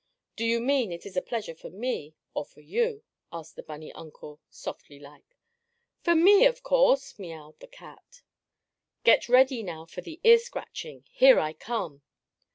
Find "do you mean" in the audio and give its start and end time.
0.35-0.91